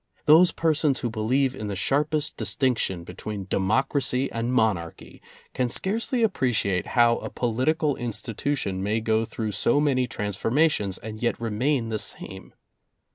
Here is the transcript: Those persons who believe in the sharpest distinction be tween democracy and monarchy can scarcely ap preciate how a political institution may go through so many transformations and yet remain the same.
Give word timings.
Those 0.25 0.51
persons 0.51 1.01
who 1.01 1.11
believe 1.11 1.53
in 1.53 1.67
the 1.67 1.75
sharpest 1.75 2.35
distinction 2.35 3.03
be 3.03 3.13
tween 3.13 3.45
democracy 3.47 4.31
and 4.31 4.51
monarchy 4.51 5.21
can 5.53 5.69
scarcely 5.69 6.23
ap 6.23 6.33
preciate 6.33 6.87
how 6.97 7.17
a 7.17 7.29
political 7.29 7.95
institution 7.95 8.81
may 8.81 8.99
go 8.99 9.25
through 9.25 9.51
so 9.51 9.79
many 9.79 10.07
transformations 10.07 10.97
and 10.97 11.21
yet 11.21 11.39
remain 11.39 11.89
the 11.89 11.99
same. 11.99 12.55